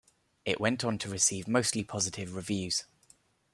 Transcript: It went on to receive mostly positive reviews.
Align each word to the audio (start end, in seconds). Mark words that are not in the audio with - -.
It 0.45 0.59
went 0.59 0.83
on 0.83 0.97
to 0.97 1.11
receive 1.11 1.47
mostly 1.47 1.83
positive 1.83 2.33
reviews. 2.35 2.85